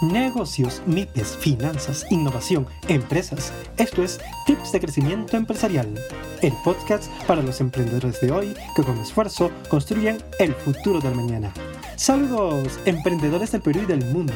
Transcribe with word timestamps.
Negocios, 0.00 0.80
MIPES, 0.86 1.36
finanzas, 1.38 2.06
innovación, 2.10 2.66
empresas. 2.86 3.52
Esto 3.76 4.04
es 4.04 4.20
Tips 4.46 4.70
de 4.70 4.80
Crecimiento 4.80 5.36
Empresarial, 5.36 5.92
el 6.40 6.52
podcast 6.64 7.10
para 7.26 7.42
los 7.42 7.60
emprendedores 7.60 8.20
de 8.20 8.30
hoy 8.30 8.54
que 8.76 8.84
con 8.84 8.96
esfuerzo 8.98 9.50
construyen 9.68 10.18
el 10.38 10.54
futuro 10.54 11.00
del 11.00 11.16
mañana. 11.16 11.52
Saludos, 11.96 12.78
emprendedores 12.84 13.50
del 13.50 13.60
Perú 13.60 13.80
y 13.82 13.86
del 13.86 14.04
mundo. 14.12 14.32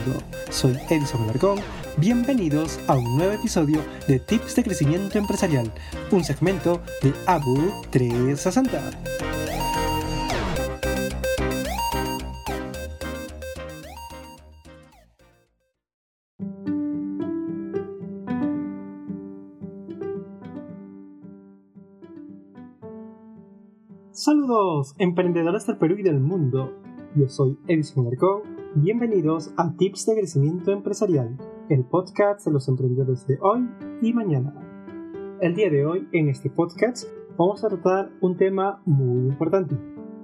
Soy 0.51 0.77
Edison 0.91 1.23
Alarcón. 1.23 1.61
Bienvenidos 1.97 2.81
a 2.89 2.97
un 2.97 3.17
nuevo 3.17 3.33
episodio 3.33 3.85
de 4.09 4.19
Tips 4.19 4.57
de 4.57 4.65
Crecimiento 4.65 5.17
Empresarial, 5.19 5.71
un 6.11 6.25
segmento 6.25 6.83
de 7.03 7.13
Abu 7.27 7.73
360. 7.91 9.32
Saludos, 24.83 24.95
emprendedores 24.99 25.67
del 25.67 25.77
Perú 25.77 25.97
y 25.99 26.03
del 26.03 26.21
mundo. 26.21 26.73
Yo 27.15 27.29
soy 27.29 27.57
Edison 27.69 28.07
Alarcón. 28.07 28.43
Bienvenidos 28.75 29.53
a 29.57 29.77
Tips 29.77 30.07
de 30.07 30.15
Crecimiento 30.15 30.73
Empresarial, 30.73 31.37
el 31.69 31.85
podcast 31.85 32.45
de 32.45 32.53
los 32.53 32.69
emprendedores 32.69 33.27
de 33.27 33.39
hoy 33.41 33.69
y 34.01 34.13
mañana. 34.13 34.53
El 35.41 35.55
día 35.55 35.71
de 35.71 35.87
hoy, 35.87 36.09
en 36.13 36.29
este 36.29 36.51
podcast, 36.51 37.07
vamos 37.37 37.65
a 37.65 37.69
tratar 37.69 38.11
un 38.21 38.37
tema 38.37 38.83
muy 38.85 39.29
importante. 39.29 39.77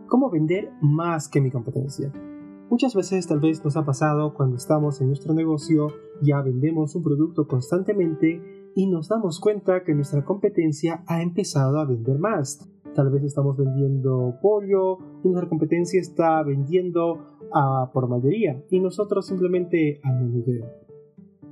¿Cómo 0.07 0.31
vender 0.31 0.73
más 0.81 1.29
que 1.29 1.41
mi 1.41 1.51
competencia? 1.51 2.11
Muchas 2.69 2.95
veces 2.95 3.27
tal 3.27 3.41
vez 3.41 3.65
nos 3.65 3.77
ha 3.77 3.85
pasado 3.85 4.35
cuando 4.35 4.57
estamos 4.57 5.01
en 5.01 5.07
nuestro 5.07 5.35
negocio, 5.35 5.89
ya 6.21 6.43
vendemos 6.43 6.97
un 6.97 7.03
producto 7.03 7.47
constantemente 7.47 8.43
y 8.75 8.87
nos 8.87 9.09
damos 9.09 9.41
cuenta 9.41 9.85
que 9.85 9.95
nuestra 9.95 10.25
competencia 10.25 11.05
ha 11.07 11.23
empezado 11.23 11.79
a 11.79 11.85
vender 11.85 12.19
más 12.19 12.69
tal 12.95 13.11
vez 13.11 13.25
estamos 13.25 13.57
vendiendo 13.57 14.39
pollo 14.43 14.99
y 15.23 15.29
nuestra 15.29 15.49
competencia 15.49 16.01
está 16.01 16.43
vendiendo 16.43 17.37
a 17.53 17.91
por 17.93 18.09
mayoría 18.09 18.63
y 18.71 18.81
nosotros 18.81 19.27
simplemente 19.27 20.01
a 20.03 20.13
menudeo. 20.13 20.67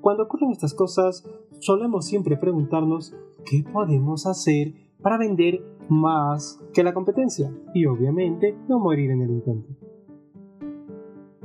Cuando 0.01 0.25
ocurren 0.25 0.51
estas 0.51 0.75
cosas, 0.75 1.29
solemos 1.61 2.07
siempre 2.07 2.37
preguntarnos 2.37 3.15
qué 3.45 3.65
podemos 3.73 4.27
hacer 4.27 4.75
para 5.03 5.19
vender 5.19 5.63
más 5.89 6.61
que 6.73 6.85
la 6.85 6.95
competencia 6.95 7.53
y 7.75 7.87
obviamente 7.87 8.57
no 8.69 8.79
morir 8.79 9.11
en 9.11 9.23
el 9.23 9.31
intento. 9.31 9.69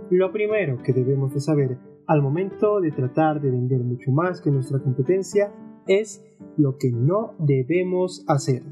Lo 0.09 0.31
primero 0.31 0.81
que 0.83 0.93
debemos 0.93 1.33
de 1.33 1.39
saber 1.39 1.77
al 2.07 2.21
momento 2.21 2.81
de 2.81 2.91
tratar 2.91 3.39
de 3.39 3.51
vender 3.51 3.79
mucho 3.81 4.11
más 4.11 4.41
que 4.41 4.51
nuestra 4.51 4.79
competencia 4.79 5.53
es 5.87 6.23
lo 6.57 6.77
que 6.77 6.91
no 6.91 7.33
debemos 7.39 8.25
hacer 8.27 8.63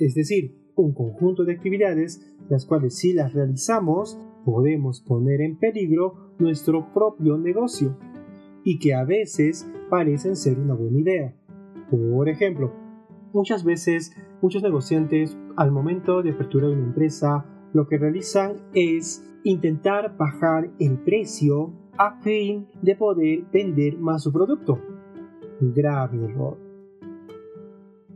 es 0.00 0.14
decir, 0.14 0.56
un 0.76 0.94
conjunto 0.94 1.44
de 1.44 1.52
actividades 1.52 2.26
las 2.48 2.66
cuales 2.66 2.96
si 2.96 3.12
las 3.12 3.32
realizamos 3.32 4.18
podemos 4.44 5.00
poner 5.00 5.40
en 5.40 5.58
peligro 5.58 6.32
nuestro 6.38 6.92
propio 6.92 7.36
negocio 7.38 7.96
y 8.64 8.78
que 8.78 8.94
a 8.94 9.04
veces 9.04 9.70
parecen 9.88 10.36
ser 10.36 10.58
una 10.58 10.74
buena 10.74 10.98
idea. 10.98 11.36
Por 11.90 12.28
ejemplo, 12.28 12.72
muchas 13.32 13.64
veces 13.64 14.12
muchos 14.42 14.62
negociantes 14.62 15.36
al 15.56 15.70
momento 15.70 16.22
de 16.22 16.30
aperturar 16.30 16.70
una 16.70 16.86
empresa 16.86 17.46
lo 17.72 17.86
que 17.86 17.98
realizan 17.98 18.56
es 18.74 19.24
intentar 19.44 20.16
bajar 20.16 20.70
el 20.78 20.98
precio 20.98 21.72
a 21.96 22.20
fin 22.20 22.66
de 22.82 22.96
poder 22.96 23.44
vender 23.52 23.98
más 23.98 24.22
su 24.22 24.32
producto. 24.32 24.80
Grave 25.60 26.24
error. 26.24 26.58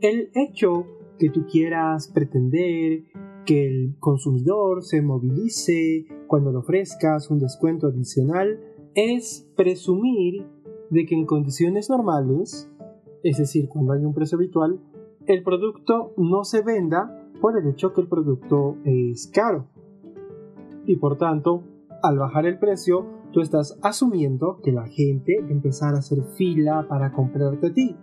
El 0.00 0.30
hecho 0.34 0.86
que 1.18 1.30
tú 1.30 1.46
quieras 1.46 2.08
pretender 2.08 3.04
que 3.44 3.66
el 3.66 3.96
consumidor 3.98 4.82
se 4.82 5.02
movilice 5.02 6.06
cuando 6.26 6.50
le 6.50 6.58
ofrezcas 6.58 7.30
un 7.30 7.38
descuento 7.38 7.88
adicional 7.88 8.58
es 8.94 9.48
presumir 9.56 10.46
de 10.90 11.06
que 11.06 11.14
en 11.14 11.26
condiciones 11.26 11.90
normales, 11.90 12.70
es 13.22 13.38
decir, 13.38 13.68
cuando 13.68 13.92
hay 13.92 14.04
un 14.04 14.14
precio 14.14 14.36
habitual, 14.36 14.80
el 15.26 15.42
producto 15.42 16.12
no 16.16 16.44
se 16.44 16.62
venda 16.62 17.20
por 17.40 17.58
el 17.58 17.68
hecho 17.68 17.92
que 17.92 18.02
el 18.02 18.08
producto 18.08 18.76
es 18.84 19.26
caro. 19.32 19.66
Y 20.86 20.96
por 20.96 21.16
tanto, 21.18 21.62
al 22.02 22.18
bajar 22.18 22.46
el 22.46 22.58
precio, 22.58 23.06
tú 23.32 23.40
estás 23.40 23.78
asumiendo 23.82 24.60
que 24.62 24.72
la 24.72 24.86
gente 24.86 25.40
va 25.42 25.48
a 25.48 25.52
empezar 25.52 25.94
a 25.94 25.98
hacer 25.98 26.22
fila 26.36 26.86
para 26.88 27.12
comprarte 27.12 27.68
a 27.68 27.72
ti. 27.72 27.96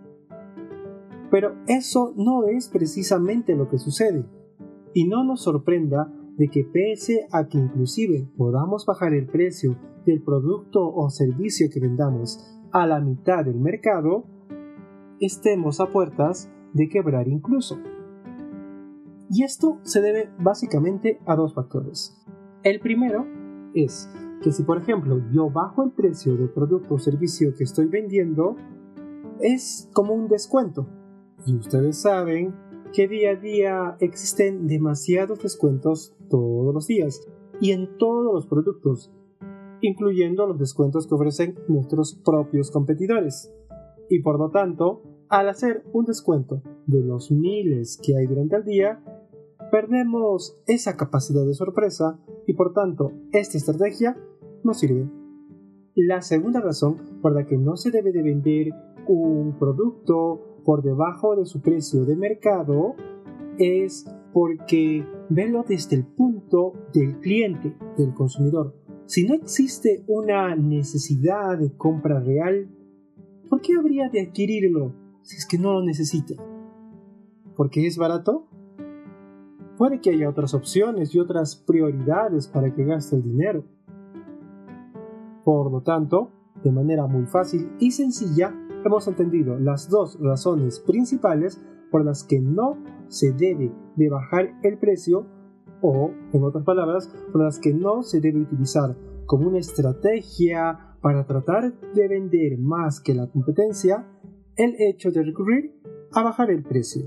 Pero 1.32 1.54
eso 1.66 2.12
no 2.14 2.44
es 2.44 2.68
precisamente 2.68 3.56
lo 3.56 3.70
que 3.70 3.78
sucede. 3.78 4.26
Y 4.92 5.08
no 5.08 5.24
nos 5.24 5.40
sorprenda 5.44 6.12
de 6.36 6.48
que 6.48 6.62
pese 6.62 7.26
a 7.32 7.48
que 7.48 7.56
inclusive 7.56 8.28
podamos 8.36 8.84
bajar 8.84 9.14
el 9.14 9.26
precio 9.26 9.78
del 10.04 10.22
producto 10.22 10.86
o 10.94 11.08
servicio 11.08 11.68
que 11.72 11.80
vendamos 11.80 12.38
a 12.70 12.86
la 12.86 13.00
mitad 13.00 13.46
del 13.46 13.58
mercado, 13.58 14.26
estemos 15.20 15.80
a 15.80 15.86
puertas 15.86 16.50
de 16.74 16.90
quebrar 16.90 17.26
incluso. 17.28 17.78
Y 19.30 19.44
esto 19.44 19.78
se 19.84 20.02
debe 20.02 20.28
básicamente 20.38 21.18
a 21.24 21.34
dos 21.34 21.54
factores. 21.54 22.14
El 22.62 22.78
primero 22.78 23.26
es 23.74 24.06
que 24.42 24.52
si 24.52 24.64
por 24.64 24.76
ejemplo 24.76 25.22
yo 25.32 25.48
bajo 25.48 25.82
el 25.82 25.92
precio 25.92 26.36
del 26.36 26.50
producto 26.50 26.96
o 26.96 26.98
servicio 26.98 27.54
que 27.56 27.64
estoy 27.64 27.86
vendiendo, 27.86 28.54
es 29.40 29.88
como 29.94 30.12
un 30.12 30.28
descuento 30.28 30.86
y 31.46 31.56
ustedes 31.56 32.00
saben 32.00 32.54
que 32.92 33.08
día 33.08 33.30
a 33.30 33.36
día 33.36 33.96
existen 34.00 34.66
demasiados 34.66 35.40
descuentos 35.40 36.14
todos 36.28 36.74
los 36.74 36.86
días 36.86 37.26
y 37.60 37.72
en 37.72 37.96
todos 37.96 38.34
los 38.34 38.46
productos, 38.46 39.10
incluyendo 39.80 40.46
los 40.46 40.58
descuentos 40.58 41.06
que 41.06 41.14
ofrecen 41.14 41.58
nuestros 41.68 42.14
propios 42.24 42.70
competidores. 42.70 43.52
Y 44.10 44.20
por 44.20 44.38
lo 44.38 44.50
tanto, 44.50 45.02
al 45.28 45.48
hacer 45.48 45.84
un 45.92 46.04
descuento 46.04 46.62
de 46.86 47.00
los 47.00 47.30
miles 47.30 47.98
que 48.02 48.16
hay 48.16 48.26
durante 48.26 48.56
el 48.56 48.64
día, 48.64 49.02
perdemos 49.70 50.58
esa 50.66 50.96
capacidad 50.96 51.46
de 51.46 51.54
sorpresa 51.54 52.20
y 52.46 52.52
por 52.52 52.74
tanto 52.74 53.12
esta 53.32 53.56
estrategia 53.56 54.18
no 54.62 54.74
sirve. 54.74 55.08
La 55.94 56.20
segunda 56.20 56.60
razón 56.60 57.20
por 57.22 57.34
la 57.34 57.46
que 57.46 57.56
no 57.56 57.76
se 57.76 57.90
debe 57.90 58.12
de 58.12 58.22
vender 58.22 58.72
un 59.08 59.58
producto 59.58 60.51
por 60.64 60.82
debajo 60.82 61.36
de 61.36 61.46
su 61.46 61.60
precio 61.60 62.04
de 62.04 62.16
mercado 62.16 62.94
es 63.58 64.06
porque 64.32 65.06
verlo 65.28 65.64
desde 65.68 65.96
el 65.96 66.06
punto 66.06 66.72
del 66.92 67.18
cliente, 67.20 67.76
del 67.96 68.14
consumidor. 68.14 68.74
Si 69.06 69.26
no 69.26 69.34
existe 69.34 70.04
una 70.06 70.56
necesidad 70.56 71.58
de 71.58 71.76
compra 71.76 72.20
real, 72.20 72.68
¿por 73.50 73.60
qué 73.60 73.74
habría 73.74 74.08
de 74.08 74.22
adquirirlo 74.22 74.94
si 75.22 75.36
es 75.36 75.46
que 75.46 75.58
no 75.58 75.74
lo 75.74 75.84
necesita? 75.84 76.34
¿Porque 77.56 77.86
es 77.86 77.98
barato? 77.98 78.48
Puede 79.76 80.00
que 80.00 80.10
haya 80.10 80.30
otras 80.30 80.54
opciones 80.54 81.14
y 81.14 81.18
otras 81.18 81.56
prioridades 81.56 82.48
para 82.48 82.72
que 82.74 82.84
gaste 82.84 83.16
el 83.16 83.22
dinero. 83.22 83.64
Por 85.44 85.70
lo 85.70 85.82
tanto, 85.82 86.30
de 86.62 86.70
manera 86.70 87.06
muy 87.06 87.26
fácil 87.26 87.72
y 87.80 87.90
sencilla, 87.90 88.54
hemos 88.84 89.06
entendido 89.08 89.58
las 89.58 89.88
dos 89.88 90.18
razones 90.20 90.80
principales 90.80 91.60
por 91.90 92.04
las 92.04 92.24
que 92.24 92.40
no 92.40 92.78
se 93.08 93.32
debe 93.32 93.72
de 93.96 94.08
bajar 94.08 94.54
el 94.62 94.78
precio 94.78 95.26
o, 95.82 96.10
en 96.32 96.42
otras 96.42 96.64
palabras, 96.64 97.08
por 97.32 97.42
las 97.42 97.58
que 97.58 97.74
no 97.74 98.02
se 98.02 98.20
debe 98.20 98.40
utilizar 98.40 98.96
como 99.26 99.48
una 99.48 99.58
estrategia 99.58 100.96
para 101.00 101.26
tratar 101.26 101.72
de 101.94 102.08
vender 102.08 102.58
más 102.58 103.00
que 103.00 103.14
la 103.14 103.26
competencia 103.26 104.06
el 104.56 104.74
hecho 104.78 105.10
de 105.10 105.22
recurrir 105.22 105.80
a 106.12 106.22
bajar 106.22 106.50
el 106.50 106.62
precio. 106.62 107.02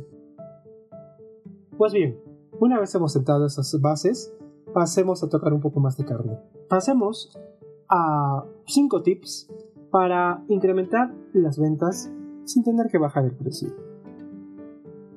Pues 1.77 1.93
bien, 1.93 2.19
una 2.59 2.79
vez 2.79 2.93
hemos 2.95 3.13
sentado 3.13 3.45
esas 3.45 3.79
bases, 3.81 4.33
pasemos 4.73 5.23
a 5.23 5.29
tocar 5.29 5.53
un 5.53 5.61
poco 5.61 5.79
más 5.79 5.97
de 5.97 6.05
carne. 6.05 6.39
Pasemos 6.67 7.37
a 7.89 8.45
5 8.65 9.03
tips 9.03 9.49
para 9.95 10.43
incrementar 10.49 11.15
las 11.31 11.57
ventas 11.57 12.11
sin 12.43 12.65
tener 12.65 12.87
que 12.91 12.97
bajar 12.97 13.23
el 13.23 13.31
precio. 13.31 13.69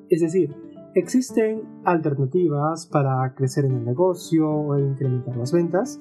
Es 0.07 0.21
decir, 0.21 0.55
existen 0.95 1.63
alternativas 1.83 2.87
para 2.87 3.35
crecer 3.35 3.65
en 3.65 3.73
el 3.73 3.83
negocio 3.83 4.49
o 4.49 4.79
incrementar 4.79 5.35
las 5.35 5.51
ventas, 5.51 5.99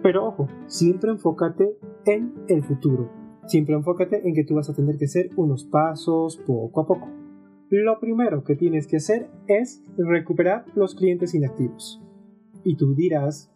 pero 0.00 0.24
ojo, 0.28 0.46
siempre 0.66 1.10
enfócate 1.10 1.76
en 2.04 2.32
el 2.46 2.62
futuro. 2.62 3.10
Siempre 3.46 3.74
enfócate 3.74 4.28
en 4.28 4.32
que 4.36 4.44
tú 4.44 4.54
vas 4.54 4.70
a 4.70 4.74
tener 4.74 4.96
que 4.96 5.06
hacer 5.06 5.30
unos 5.34 5.64
pasos 5.64 6.36
poco 6.36 6.82
a 6.82 6.86
poco. 6.86 7.08
Lo 7.68 7.98
primero 7.98 8.44
que 8.44 8.54
tienes 8.54 8.86
que 8.86 8.98
hacer 8.98 9.28
es 9.48 9.82
recuperar 9.98 10.66
los 10.76 10.94
clientes 10.94 11.34
inactivos. 11.34 12.00
Y 12.62 12.76
tú 12.76 12.94
dirás, 12.94 13.51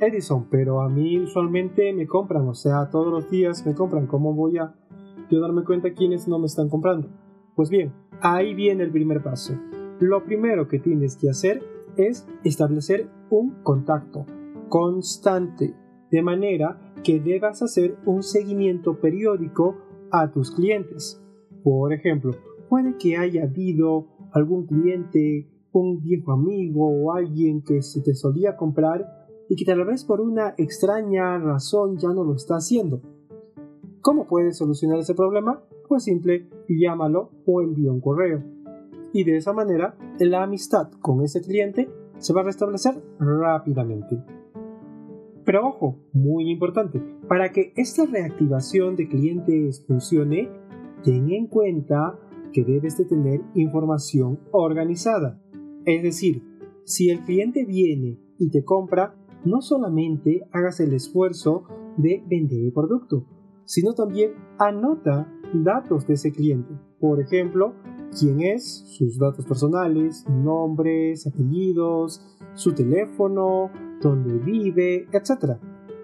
Edison, 0.00 0.46
pero 0.50 0.82
a 0.82 0.88
mí 0.88 1.18
usualmente 1.18 1.92
me 1.92 2.06
compran, 2.06 2.46
o 2.48 2.54
sea, 2.54 2.90
todos 2.90 3.10
los 3.12 3.30
días 3.30 3.64
me 3.64 3.74
compran. 3.74 4.06
¿Cómo 4.06 4.34
voy 4.34 4.58
a 4.58 4.74
yo 5.30 5.40
darme 5.40 5.64
cuenta 5.64 5.92
quiénes 5.92 6.28
no 6.28 6.38
me 6.38 6.46
están 6.46 6.68
comprando? 6.68 7.08
Pues 7.54 7.70
bien, 7.70 7.92
ahí 8.20 8.54
viene 8.54 8.84
el 8.84 8.90
primer 8.90 9.22
paso. 9.22 9.54
Lo 9.98 10.24
primero 10.24 10.68
que 10.68 10.78
tienes 10.78 11.16
que 11.16 11.30
hacer 11.30 11.62
es 11.96 12.28
establecer 12.44 13.08
un 13.30 13.62
contacto 13.62 14.26
constante, 14.68 15.74
de 16.10 16.22
manera 16.22 16.78
que 17.02 17.18
debas 17.18 17.62
hacer 17.62 17.96
un 18.04 18.22
seguimiento 18.22 19.00
periódico 19.00 19.76
a 20.10 20.30
tus 20.30 20.50
clientes. 20.50 21.22
Por 21.64 21.94
ejemplo, 21.94 22.32
puede 22.68 22.96
que 22.98 23.16
haya 23.16 23.44
habido 23.44 24.08
algún 24.32 24.66
cliente, 24.66 25.48
un 25.72 26.02
viejo 26.02 26.32
amigo 26.32 26.86
o 26.86 27.12
alguien 27.14 27.62
que 27.62 27.80
se 27.80 28.02
te 28.02 28.14
solía 28.14 28.56
comprar 28.56 29.25
y 29.48 29.56
que 29.56 29.64
tal 29.64 29.84
vez 29.84 30.04
por 30.04 30.20
una 30.20 30.54
extraña 30.56 31.38
razón 31.38 31.98
ya 31.98 32.08
no 32.08 32.24
lo 32.24 32.34
está 32.34 32.56
haciendo. 32.56 33.00
¿Cómo 34.00 34.26
puedes 34.26 34.56
solucionar 34.56 34.98
ese 34.98 35.14
problema? 35.14 35.62
Pues 35.88 36.04
simple, 36.04 36.48
llámalo 36.68 37.30
o 37.44 37.62
envía 37.62 37.92
un 37.92 38.00
correo. 38.00 38.42
Y 39.12 39.24
de 39.24 39.36
esa 39.36 39.52
manera, 39.52 39.96
la 40.18 40.42
amistad 40.42 40.90
con 41.00 41.22
ese 41.22 41.40
cliente 41.40 41.88
se 42.18 42.32
va 42.32 42.42
a 42.42 42.44
restablecer 42.44 42.94
rápidamente. 43.18 44.22
Pero 45.44 45.68
ojo, 45.68 45.98
muy 46.12 46.50
importante, 46.50 47.00
para 47.28 47.52
que 47.52 47.72
esta 47.76 48.04
reactivación 48.04 48.96
de 48.96 49.08
clientes 49.08 49.84
funcione, 49.86 50.50
ten 51.04 51.30
en 51.30 51.46
cuenta 51.46 52.18
que 52.52 52.64
debes 52.64 52.98
de 52.98 53.04
tener 53.04 53.42
información 53.54 54.40
organizada. 54.50 55.40
Es 55.84 56.02
decir, 56.02 56.42
si 56.84 57.10
el 57.10 57.20
cliente 57.20 57.64
viene 57.64 58.18
y 58.38 58.50
te 58.50 58.64
compra, 58.64 59.14
no 59.46 59.62
solamente 59.62 60.46
hagas 60.52 60.80
el 60.80 60.92
esfuerzo 60.92 61.64
de 61.96 62.22
vender 62.28 62.64
el 62.66 62.72
producto, 62.72 63.24
sino 63.64 63.94
también 63.94 64.32
anota 64.58 65.32
datos 65.54 66.06
de 66.06 66.14
ese 66.14 66.32
cliente. 66.32 66.74
Por 67.00 67.20
ejemplo, 67.20 67.74
quién 68.18 68.40
es, 68.40 68.84
sus 68.98 69.18
datos 69.18 69.46
personales, 69.46 70.26
nombres, 70.28 71.26
apellidos, 71.26 72.20
su 72.54 72.72
teléfono, 72.72 73.70
dónde 74.02 74.38
vive, 74.38 75.06
etc. 75.12 75.58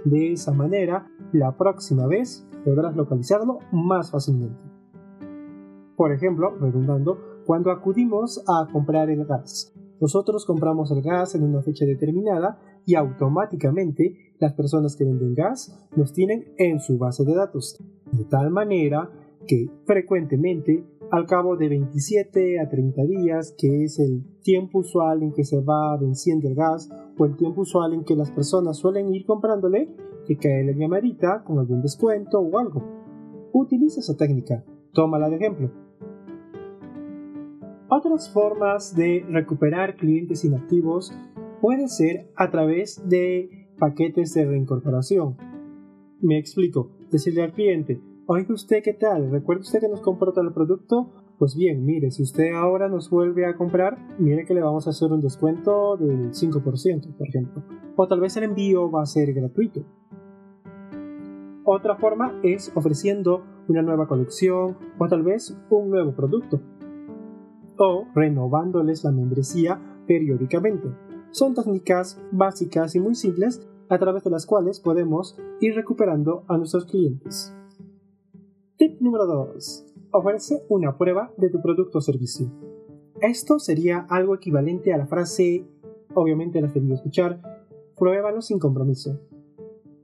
De 0.05 0.33
esa 0.33 0.53
manera, 0.53 1.11
la 1.33 1.57
próxima 1.57 2.07
vez 2.07 2.47
podrás 2.65 2.95
localizarlo 2.95 3.59
más 3.73 4.11
fácilmente. 4.11 4.61
Por 5.97 6.13
ejemplo, 6.13 6.57
redundando, 6.61 7.19
cuando 7.45 7.71
acudimos 7.71 8.43
a 8.47 8.69
comprar 8.73 9.11
el 9.11 9.25
gas, 9.25 9.73
nosotros 10.01 10.45
compramos 10.47 10.91
el 10.91 11.03
gas 11.03 11.35
en 11.35 11.45
una 11.45 11.63
fecha 11.63 11.85
determinada 11.85 12.59
y 12.87 12.95
automáticamente 12.95 14.35
las 14.39 14.55
personas 14.55 14.97
que 14.97 15.05
venden 15.05 15.35
gas 15.35 15.89
nos 15.97 16.13
tienen 16.13 16.53
en 16.59 16.81
su 16.81 16.99
base 16.99 17.25
de 17.25 17.35
datos, 17.35 17.83
de 18.11 18.25
tal 18.25 18.51
manera 18.51 19.11
que 19.47 19.69
frecuentemente 19.85 20.85
al 21.11 21.27
cabo 21.27 21.57
de 21.57 21.69
27 21.69 22.61
a 22.61 22.69
30 22.69 23.03
días, 23.05 23.55
que 23.59 23.85
es 23.85 23.99
el 23.99 24.25
tiempo 24.43 24.79
usual 24.79 25.23
en 25.23 25.33
que 25.33 25.45
se 25.45 25.61
va 25.61 25.97
venciendo 25.99 26.49
el 26.49 26.55
gas 26.55 26.89
o 27.19 27.27
el 27.27 27.37
tiempo 27.37 27.63
usual 27.63 27.93
en 27.93 28.05
que 28.05 28.17
las 28.17 28.31
personas 28.31 28.79
suelen 28.79 29.15
ir 29.15 29.27
comprándole, 29.27 29.95
que 30.27 30.37
cae 30.37 30.65
la 30.65 30.73
llamadita 30.73 31.45
con 31.45 31.59
algún 31.59 31.83
descuento 31.83 32.41
o 32.41 32.59
algo. 32.59 32.83
Utiliza 33.53 34.01
esa 34.01 34.17
técnica, 34.17 34.65
tómala 34.93 35.29
de 35.29 35.37
ejemplo. 35.37 35.71
Otras 37.91 38.31
formas 38.31 38.97
de 38.97 39.23
recuperar 39.29 39.97
clientes 39.97 40.47
inactivos 40.47 41.13
puede 41.63 41.87
ser 41.87 42.29
a 42.37 42.51
través 42.51 43.09
de 43.09 43.69
paquetes 43.79 44.35
de 44.35 44.45
reincorporación. 44.45 45.37
Me 46.21 46.37
explico, 46.37 46.91
decirle 47.11 47.43
al 47.43 47.53
cliente, 47.53 48.01
Oiga 48.27 48.53
usted, 48.53 48.83
¿qué 48.83 48.95
tal? 48.95 49.31
¿Recuerda 49.31 49.63
usted 49.63 49.81
que 49.81 49.89
nos 49.89 50.01
compró 50.01 50.33
tal 50.33 50.53
producto? 50.53 51.11
Pues 51.39 51.55
bien, 51.57 51.85
mire, 51.85 52.11
si 52.11 52.23
usted 52.23 52.53
ahora 52.53 52.89
nos 52.89 53.11
vuelve 53.11 53.47
a 53.47 53.57
comprar, 53.57 53.97
mire 54.19 54.45
que 54.45 54.55
le 54.55 54.61
vamos 54.61 54.87
a 54.87 54.91
hacer 54.91 55.13
un 55.13 55.21
descuento 55.21 55.97
del 55.97 56.33
5%, 56.33 57.17
por 57.17 57.29
ejemplo. 57.29 57.63
O 57.95 58.09
tal 58.09 58.21
vez 58.21 58.37
el 58.37 58.45
envío 58.45 58.91
va 58.91 59.03
a 59.03 59.07
ser 59.07 59.33
gratuito. 59.33 59.85
Otra 61.65 61.97
forma 61.97 62.41
es 62.43 62.73
ofreciendo 62.75 63.45
una 63.69 63.83
nueva 63.83 64.09
colección 64.09 64.77
o 64.99 65.09
tal 65.09 65.23
vez 65.23 65.57
un 65.71 65.91
nuevo 65.91 66.13
producto. 66.13 66.61
O 67.79 68.07
renovándoles 68.15 69.05
la 69.05 69.13
membresía 69.13 69.81
periódicamente. 70.07 70.89
Son 71.33 71.55
técnicas 71.55 72.21
básicas 72.31 72.95
y 72.95 73.01
muy 73.01 73.15
simples 73.15 73.67
a 73.89 73.99
través 73.99 74.23
de 74.23 74.29
las 74.29 74.45
cuales 74.45 74.81
podemos 74.81 75.39
ir 75.61 75.75
recuperando 75.75 76.45
a 76.47 76.59
nuestros 76.59 76.85
clientes. 76.85 77.55
Tip 78.77 79.01
número 79.01 79.27
2. 79.27 79.87
Ofrece 80.11 80.63
una 80.69 80.99
prueba 80.99 81.33
de 81.39 81.49
tu 81.49 81.63
producto 81.63 81.99
o 81.99 82.01
servicio. 82.03 82.53
Esto 83.23 83.59
sería 83.59 84.07
algo 84.11 84.35
equivalente 84.35 84.93
a 84.93 84.99
la 84.99 85.07
frase, 85.07 85.65
obviamente 86.13 86.61
la 86.61 86.67
has 86.67 86.75
debido 86.75 86.97
escuchar, 86.97 87.41
pruébalo 87.97 88.43
sin 88.43 88.59
compromiso. 88.59 89.19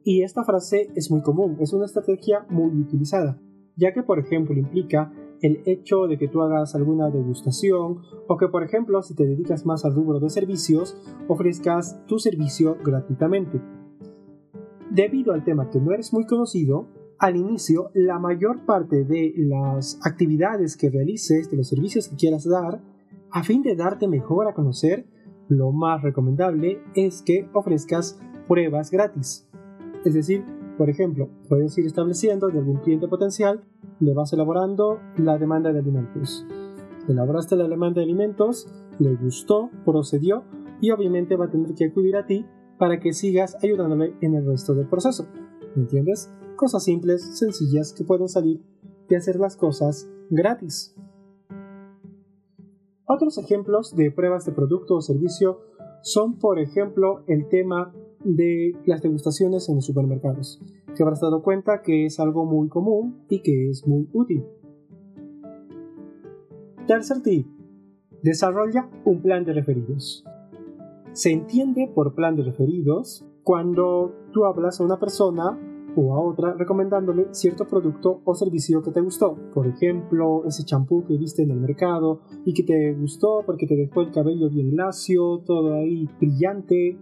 Y 0.05 0.23
esta 0.23 0.45
frase 0.45 0.91
es 0.95 1.11
muy 1.11 1.21
común, 1.21 1.59
es 1.61 1.75
una 1.75 1.85
estrategia 1.85 2.47
muy 2.49 2.71
utilizada, 2.81 3.39
ya 3.77 3.93
que 3.93 4.03
por 4.03 4.19
ejemplo 4.19 4.57
implica 4.57 5.13
el 5.41 5.63
hecho 5.67 6.07
de 6.07 6.19
que 6.19 6.29
tú 6.29 6.43
hagas 6.43 6.75
alguna 6.75 7.11
degustación 7.11 7.99
o 8.27 8.37
que 8.37 8.49
por 8.49 8.65
ejemplo 8.65 9.03
si 9.03 9.15
te 9.15 9.27
dedicas 9.27 9.67
más 9.67 9.85
al 9.85 9.95
rubro 9.95 10.21
de 10.21 10.31
servicios 10.31 10.97
ofrezcas 11.29 12.05
tu 12.07 12.19
servicio 12.19 12.77
gratuitamente. 12.85 13.61
Debido 14.91 15.33
al 15.33 15.45
tema 15.45 15.71
que 15.71 15.81
no 15.81 15.93
eres 15.93 16.13
muy 16.13 16.27
conocido, 16.27 16.87
al 17.19 17.37
inicio 17.37 17.91
la 17.95 18.19
mayor 18.19 18.65
parte 18.65 19.05
de 19.05 19.35
las 19.37 19.99
actividades 20.05 20.77
que 20.77 20.91
realices, 20.91 21.51
de 21.51 21.57
los 21.57 21.69
servicios 21.69 22.09
que 22.09 22.17
quieras 22.17 22.49
dar, 22.49 22.81
a 23.31 23.43
fin 23.43 23.63
de 23.63 23.77
darte 23.77 24.09
mejor 24.09 24.49
a 24.49 24.55
conocer, 24.55 25.07
lo 25.49 25.73
más 25.73 26.03
recomendable 26.03 26.81
es 26.95 27.23
que 27.23 27.49
ofrezcas 27.53 28.21
pruebas 28.47 28.91
gratis. 28.91 29.49
Es 30.05 30.15
decir, 30.15 30.45
por 30.79 30.89
ejemplo, 30.89 31.29
puedes 31.49 31.77
ir 31.77 31.87
estableciendo 31.87 32.49
de 32.49 32.59
algún 32.59 32.79
cliente 32.79 33.09
potencial, 33.09 33.65
le 34.01 34.15
vas 34.15 34.33
elaborando 34.33 35.01
la 35.17 35.39
demanda 35.39 35.73
de 35.73 35.81
alimentos. 35.81 36.47
Elaboraste 37.09 37.57
la 37.57 37.69
demanda 37.69 38.01
de 38.01 38.05
alimentos, 38.05 38.69
le 38.99 39.15
gustó, 39.17 39.71
procedió 39.85 40.45
y 40.81 40.91
obviamente 40.91 41.37
va 41.37 41.47
a 41.47 41.51
tener 41.51 41.75
que 41.75 41.87
acudir 41.87 42.17
a 42.17 42.27
ti 42.27 42.47
para 42.79 43.01
que 43.01 43.13
sigas 43.13 43.57
ayudándole 43.63 44.15
en 44.21 44.35
el 44.35 44.47
resto 44.47 44.75
del 44.75 44.89
proceso. 44.89 45.27
¿Me 45.75 45.83
entiendes? 45.83 46.33
Cosas 46.57 46.85
simples, 46.85 47.39
sencillas 47.39 47.93
que 47.93 48.05
pueden 48.05 48.29
salir 48.29 48.63
de 49.09 49.17
hacer 49.17 49.37
las 49.37 49.57
cosas 49.57 50.09
gratis. 50.31 50.95
Otros 53.07 53.39
ejemplos 53.39 53.97
de 53.97 54.11
pruebas 54.11 54.45
de 54.45 54.53
producto 54.53 54.97
o 54.97 55.01
servicio 55.01 55.61
son, 56.03 56.39
por 56.39 56.59
ejemplo, 56.59 57.25
el 57.27 57.49
tema 57.49 57.93
de 58.23 58.77
las 58.85 59.03
degustaciones 59.03 59.69
en 59.69 59.77
los 59.77 59.87
supermercados. 59.87 60.61
Te 60.95 61.03
habrás 61.03 61.21
dado 61.21 61.43
cuenta 61.43 61.83
que 61.83 62.07
es 62.07 62.19
algo 62.19 62.45
muy 62.45 62.69
común 62.69 63.23
y 63.29 63.41
que 63.41 63.71
es 63.71 63.87
muy 63.87 64.09
útil. 64.13 64.45
Tercer 66.87 67.23
tip. 67.23 67.47
Desarrolla 68.23 68.89
un 69.05 69.21
plan 69.21 69.45
de 69.45 69.53
referidos. 69.53 70.25
Se 71.13 71.31
entiende 71.31 71.91
por 71.95 72.15
plan 72.15 72.37
de 72.37 72.43
referidos 72.43 73.27
cuando 73.45 74.15
tú 74.33 74.45
hablas 74.45 74.81
a 74.81 74.85
una 74.85 74.99
persona 74.99 75.59
o 75.97 76.15
a 76.15 76.21
otra 76.21 76.55
recomendándole 76.55 77.29
cierto 77.33 77.67
producto 77.67 78.23
o 78.25 78.35
servicio 78.35 78.83
que 78.83 78.91
te 78.91 79.01
gustó. 79.01 79.37
Por 79.55 79.67
ejemplo, 79.67 80.45
ese 80.47 80.65
champú 80.65 81.05
que 81.05 81.17
viste 81.17 81.43
en 81.43 81.51
el 81.51 81.61
mercado 81.61 82.21
y 82.45 82.55
que 82.55 82.63
te 82.63 82.95
gustó 82.95 83.43
porque 83.45 83.67
te 83.67 83.77
dejó 83.77 84.01
el 84.01 84.11
cabello 84.11 84.49
bien 84.49 84.77
lacio, 84.77 85.43
todo 85.45 85.75
ahí 85.75 86.09
brillante. 86.19 86.99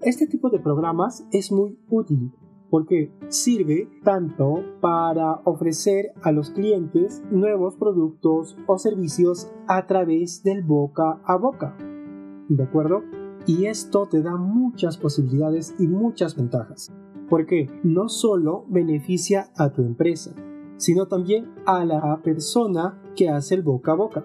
Este 0.00 0.26
tipo 0.26 0.50
de 0.50 0.58
programas 0.58 1.26
es 1.30 1.52
muy 1.52 1.78
útil 1.88 2.32
porque 2.72 3.12
sirve 3.28 3.86
tanto 4.02 4.64
para 4.80 5.42
ofrecer 5.44 6.14
a 6.22 6.32
los 6.32 6.48
clientes 6.52 7.22
nuevos 7.30 7.76
productos 7.76 8.56
o 8.66 8.78
servicios 8.78 9.52
a 9.68 9.86
través 9.86 10.42
del 10.42 10.62
boca 10.62 11.20
a 11.26 11.36
boca. 11.36 11.76
¿De 12.48 12.62
acuerdo? 12.62 13.02
Y 13.46 13.66
esto 13.66 14.08
te 14.10 14.22
da 14.22 14.38
muchas 14.38 14.96
posibilidades 14.96 15.74
y 15.78 15.86
muchas 15.86 16.34
ventajas 16.34 16.90
porque 17.28 17.68
no 17.82 18.08
solo 18.08 18.64
beneficia 18.70 19.52
a 19.58 19.74
tu 19.74 19.82
empresa, 19.82 20.34
sino 20.78 21.08
también 21.08 21.52
a 21.66 21.84
la 21.84 22.22
persona 22.24 23.02
que 23.14 23.28
hace 23.28 23.54
el 23.54 23.62
boca 23.62 23.92
a 23.92 23.96
boca. 23.96 24.24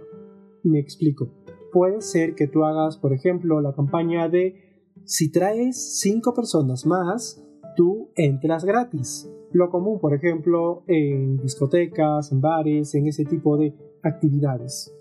Me 0.64 0.80
explico. 0.80 1.34
Puede 1.74 2.00
ser 2.00 2.34
que 2.34 2.48
tú 2.48 2.64
hagas, 2.64 2.96
por 2.96 3.12
ejemplo, 3.12 3.60
la 3.60 3.74
campaña 3.74 4.30
de 4.30 4.94
si 5.04 5.32
traes 5.34 6.00
5 6.00 6.34
personas 6.34 6.86
más, 6.86 7.44
tú 7.78 8.10
entras 8.16 8.66
gratis. 8.66 9.32
Lo 9.54 9.70
común, 9.70 10.00
por 10.00 10.14
ejemplo, 10.14 10.84
en 10.88 11.38
discotecas, 11.38 12.34
en 12.34 12.42
bares, 12.42 12.94
en 12.96 13.08
ese 13.08 13.24
tipo 13.24 13.56
de 13.56 13.74
actividades. 14.04 14.94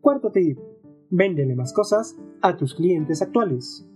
Cuarto 0.00 0.32
tip. 0.32 0.58
Véndele 1.10 1.54
más 1.54 1.72
cosas 1.72 2.16
a 2.40 2.56
tus 2.56 2.74
clientes 2.74 3.22
actuales. 3.22 3.86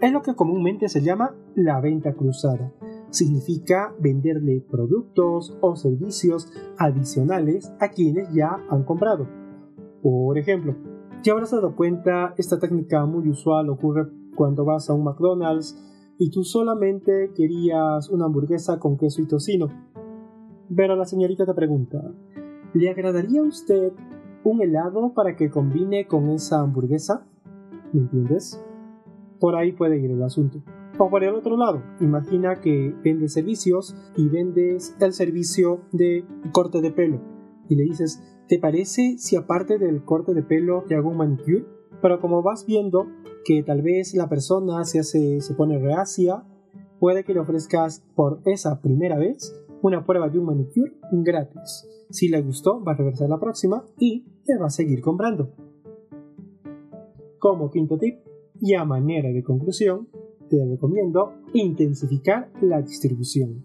es 0.00 0.12
lo 0.12 0.22
que 0.22 0.34
comúnmente 0.34 0.88
se 0.88 1.02
llama 1.02 1.34
la 1.56 1.80
venta 1.80 2.14
cruzada. 2.14 2.72
Significa 3.10 3.92
venderle 3.98 4.64
productos 4.70 5.56
o 5.60 5.74
servicios 5.74 6.52
adicionales 6.78 7.72
a 7.80 7.88
quienes 7.88 8.32
ya 8.32 8.64
han 8.70 8.84
comprado. 8.84 9.26
Por 10.02 10.38
ejemplo, 10.38 10.76
si 11.22 11.30
habrás 11.30 11.50
dado 11.50 11.74
cuenta, 11.74 12.34
esta 12.38 12.60
técnica 12.60 13.04
muy 13.06 13.28
usual 13.28 13.68
ocurre 13.70 14.06
cuando 14.36 14.64
vas 14.64 14.88
a 14.88 14.94
un 14.94 15.02
McDonald's 15.02 15.76
y 16.18 16.30
tú 16.30 16.42
solamente 16.42 17.30
querías 17.34 18.10
una 18.10 18.24
hamburguesa 18.24 18.78
con 18.78 18.98
queso 18.98 19.22
y 19.22 19.26
tocino. 19.26 19.68
Pero 20.74 20.96
la 20.96 21.04
señorita 21.04 21.46
te 21.46 21.54
pregunta, 21.54 22.02
¿le 22.74 22.90
agradaría 22.90 23.40
a 23.40 23.44
usted 23.44 23.92
un 24.44 24.60
helado 24.60 25.14
para 25.14 25.36
que 25.36 25.48
combine 25.48 26.06
con 26.06 26.28
esa 26.30 26.60
hamburguesa? 26.60 27.26
¿Me 27.92 28.00
entiendes? 28.00 28.62
Por 29.38 29.54
ahí 29.54 29.72
puede 29.72 29.98
ir 29.98 30.10
el 30.10 30.22
asunto. 30.22 30.62
O 30.98 31.08
por 31.08 31.22
el 31.22 31.34
otro 31.34 31.56
lado, 31.56 31.82
imagina 32.00 32.60
que 32.60 32.92
vendes 33.04 33.32
servicios 33.32 33.94
y 34.16 34.28
vendes 34.28 34.96
el 35.00 35.12
servicio 35.12 35.82
de 35.92 36.24
corte 36.50 36.80
de 36.80 36.90
pelo. 36.90 37.20
Y 37.68 37.76
le 37.76 37.84
dices, 37.84 38.20
¿te 38.48 38.58
parece 38.58 39.16
si 39.18 39.36
aparte 39.36 39.78
del 39.78 40.04
corte 40.04 40.34
de 40.34 40.42
pelo 40.42 40.84
te 40.88 40.96
hago 40.96 41.10
un 41.10 41.18
manicure? 41.18 41.77
Pero 42.00 42.20
como 42.20 42.42
vas 42.42 42.64
viendo 42.66 43.06
que 43.44 43.62
tal 43.62 43.82
vez 43.82 44.14
la 44.14 44.28
persona 44.28 44.84
se, 44.84 45.00
hace, 45.00 45.40
se 45.40 45.54
pone 45.54 45.78
reacia, 45.78 46.44
puede 46.98 47.24
que 47.24 47.34
le 47.34 47.40
ofrezcas 47.40 48.04
por 48.14 48.40
esa 48.44 48.80
primera 48.80 49.18
vez 49.18 49.54
una 49.82 50.04
prueba 50.04 50.28
de 50.28 50.38
un 50.38 50.46
manicure 50.46 50.92
gratis. 51.12 51.86
Si 52.10 52.28
le 52.28 52.42
gustó, 52.42 52.82
va 52.82 52.92
a 52.92 52.96
regresar 52.96 53.28
la 53.28 53.38
próxima 53.38 53.84
y 53.98 54.24
te 54.44 54.56
va 54.58 54.66
a 54.66 54.70
seguir 54.70 55.00
comprando. 55.00 55.52
Como 57.38 57.70
quinto 57.70 57.98
tip 57.98 58.18
y 58.60 58.74
a 58.74 58.84
manera 58.84 59.30
de 59.30 59.42
conclusión, 59.42 60.08
te 60.48 60.64
recomiendo 60.64 61.34
intensificar 61.52 62.50
la 62.60 62.80
distribución. 62.80 63.64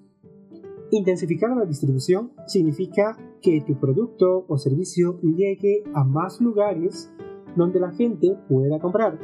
Intensificar 0.91 1.55
la 1.57 1.65
distribución 1.65 2.33
significa 2.45 3.17
que 3.41 3.61
tu 3.65 3.79
producto 3.79 4.45
o 4.47 4.57
servicio 4.57 5.19
llegue 5.21 5.83
a 5.93 6.03
más 6.03 6.39
lugares 6.39 7.11
donde 7.55 7.79
la 7.79 7.91
gente 7.91 8.37
pueda 8.47 8.79
comprar. 8.79 9.19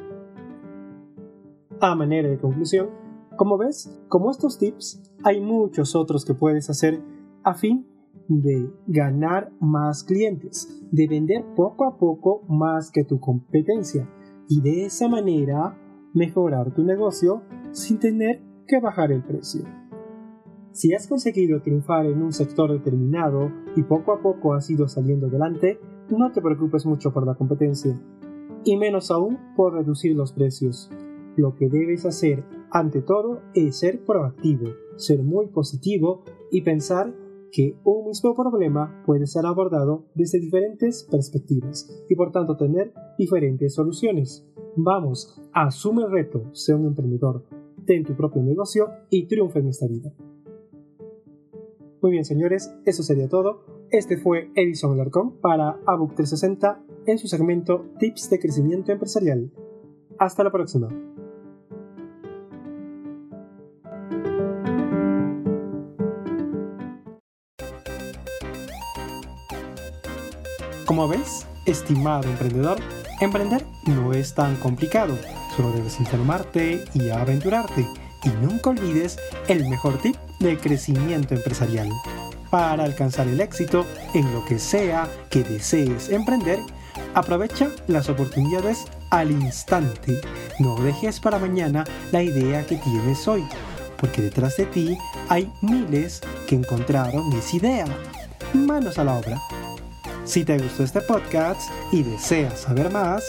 A 1.80 1.96
manera 1.96 2.30
de 2.30 2.38
conclusión, 2.38 2.90
como 3.38 3.58
ves, 3.58 4.02
como 4.10 4.32
estos 4.32 4.58
tips, 4.58 5.02
hay 5.24 5.40
muchos 5.40 5.96
otros 5.96 6.26
que 6.26 6.34
puedes 6.34 6.70
hacer 6.70 7.02
a 7.44 7.54
fin 7.54 7.86
de 8.28 8.70
ganar 8.86 9.52
más 9.60 10.04
clientes, 10.04 10.84
de 10.92 11.08
vender 11.08 11.46
poco 11.56 11.86
a 11.86 11.98
poco 11.98 12.44
más 12.48 12.92
que 12.92 13.04
tu 13.04 13.20
competencia 13.20 14.08
y 14.48 14.62
de 14.62 14.86
esa 14.86 15.08
manera 15.08 15.78
mejorar 16.14 16.74
tu 16.74 16.84
negocio 16.84 17.44
sin 17.72 18.00
tener 18.00 18.42
que 18.68 18.80
bajar 18.80 19.12
el 19.12 19.24
precio. 19.24 19.64
Si 20.72 20.94
has 20.94 21.08
conseguido 21.08 21.62
triunfar 21.62 22.06
en 22.06 22.22
un 22.22 22.32
sector 22.32 22.72
determinado 22.72 23.52
y 23.76 23.84
poco 23.84 24.14
a 24.14 24.22
poco 24.22 24.54
has 24.54 24.70
ido 24.70 24.88
saliendo 24.88 25.28
adelante, 25.28 25.80
no 26.10 26.32
te 26.32 26.42
preocupes 26.42 26.86
mucho 26.86 27.12
por 27.12 27.26
la 27.26 27.36
competencia, 27.36 28.00
y 28.64 28.78
menos 28.78 29.12
aún 29.12 29.38
por 29.56 29.74
reducir 29.74 30.16
los 30.16 30.34
precios. 30.34 30.90
Lo 31.36 31.56
que 31.56 31.70
debes 31.70 32.06
hacer 32.06 32.44
ante 32.72 33.02
todo 33.02 33.42
es 33.54 33.80
ser 33.80 34.04
proactivo, 34.06 34.68
ser 34.98 35.24
muy 35.24 35.48
positivo 35.48 36.24
y 36.52 36.62
pensar 36.62 37.16
que 37.52 37.76
un 37.84 38.06
mismo 38.06 38.36
problema 38.36 39.02
puede 39.06 39.26
ser 39.26 39.46
abordado 39.46 40.06
desde 40.14 40.40
diferentes 40.40 41.08
perspectivas 41.10 41.90
y 42.08 42.16
por 42.16 42.32
tanto 42.32 42.58
tener 42.58 42.94
diferentes 43.18 43.74
soluciones. 43.74 44.48
Vamos, 44.76 45.42
asume 45.54 46.04
el 46.04 46.12
reto, 46.12 46.44
sé 46.54 46.74
un 46.74 46.86
emprendedor, 46.86 47.46
ten 47.86 48.04
tu 48.04 48.16
propio 48.16 48.44
negocio 48.44 48.90
y 49.10 49.28
triunfa 49.28 49.60
en 49.60 49.68
esta 49.68 49.88
vida. 49.88 50.14
Muy 52.02 52.12
bien 52.12 52.24
señores, 52.24 52.74
eso 52.86 53.04
sería 53.04 53.28
todo. 53.28 53.66
Este 53.90 54.18
fue 54.18 54.52
Edison 54.56 54.94
Alarcón 54.94 55.40
para 55.42 55.80
Abook 55.86 56.16
360 56.16 56.89
en 57.06 57.18
su 57.18 57.28
segmento 57.28 57.86
Tips 58.00 58.30
de 58.30 58.40
Crecimiento 58.40 58.92
Empresarial. 58.92 59.52
Hasta 60.18 60.44
la 60.44 60.52
próxima. 60.52 60.90
Como 70.86 71.08
ves, 71.08 71.46
estimado 71.66 72.28
emprendedor, 72.28 72.80
emprender 73.22 73.64
no 73.86 74.12
es 74.12 74.34
tan 74.34 74.56
complicado, 74.56 75.16
solo 75.56 75.72
debes 75.72 76.00
informarte 76.00 76.84
y 76.96 77.10
aventurarte. 77.10 77.86
Y 78.24 78.30
nunca 78.46 78.72
olvides 78.72 79.18
el 79.48 79.70
mejor 79.70 79.98
tip 80.00 80.16
de 80.40 80.58
crecimiento 80.58 81.36
empresarial. 81.36 81.90
Para 82.50 82.84
alcanzar 82.84 83.28
el 83.28 83.40
éxito 83.40 83.86
en 84.14 84.34
lo 84.34 84.44
que 84.46 84.58
sea 84.60 85.08
que 85.30 85.44
desees 85.44 86.10
emprender, 86.10 86.60
aprovecha 87.14 87.70
las 87.88 88.10
oportunidades 88.10 88.86
al 89.10 89.32
instante. 89.32 90.22
No 90.60 90.76
dejes 90.76 91.20
para 91.20 91.40
mañana 91.40 91.84
la 92.12 92.24
idea 92.24 92.66
que 92.66 92.78
tienes 92.78 93.28
hoy, 93.28 93.44
porque 94.00 94.22
detrás 94.22 94.58
de 94.58 94.66
ti 94.66 94.98
hay 95.28 95.52
miles 95.62 96.22
que 96.48 96.56
encontraron 96.56 97.32
esa 97.34 97.58
idea. 97.58 97.86
Manos 98.54 98.98
a 98.98 99.04
la 99.04 99.18
obra. 99.18 99.40
Si 100.26 100.44
te 100.44 100.58
gustó 100.58 100.84
este 100.84 101.02
podcast 101.02 101.62
y 101.92 102.04
deseas 102.04 102.60
saber 102.62 102.92
más, 102.92 103.24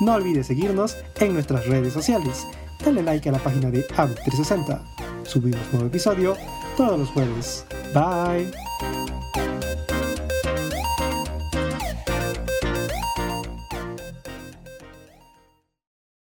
no 0.00 0.14
olvides 0.14 0.46
seguirnos 0.46 0.96
en 1.20 1.34
nuestras 1.34 1.66
redes 1.66 1.92
sociales. 1.92 2.46
Dale 2.84 3.02
like 3.02 3.28
a 3.28 3.32
la 3.32 3.38
página 3.38 3.70
de 3.70 3.86
ABUC360. 3.88 4.80
Subimos 5.24 5.60
nuevo 5.72 5.86
episodio 5.86 6.36
todos 6.76 6.98
los 6.98 7.08
jueves. 7.10 7.64
Bye. 7.94 8.69